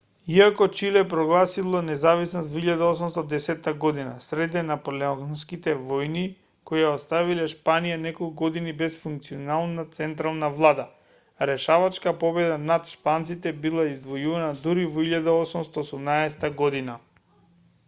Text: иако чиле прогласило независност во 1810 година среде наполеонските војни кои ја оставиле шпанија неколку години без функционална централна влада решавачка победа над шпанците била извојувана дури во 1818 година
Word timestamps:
иако 0.35 0.65
чиле 0.77 1.01
прогласило 1.09 1.81
независност 1.89 2.53
во 2.53 2.61
1810 2.61 3.67
година 3.83 4.13
среде 4.27 4.63
наполеонските 4.69 5.75
војни 5.91 6.23
кои 6.71 6.79
ја 6.85 6.93
оставиле 6.99 7.45
шпанија 7.53 7.99
неколку 8.05 8.39
години 8.47 8.73
без 8.79 8.97
функционална 9.03 9.85
централна 9.99 10.49
влада 10.61 10.85
решавачка 11.51 12.13
победа 12.25 12.55
над 12.63 12.89
шпанците 12.95 13.51
била 13.67 13.85
извојувана 13.91 14.49
дури 14.65 14.87
во 14.97 15.05
1818 15.11 16.49
година 16.65 16.97